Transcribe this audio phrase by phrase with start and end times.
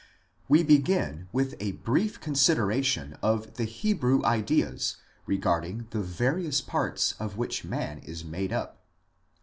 [0.49, 7.37] We begin with a brief consideration of the Hebrew ideas regarding the various parts of
[7.37, 8.83] which man is made up.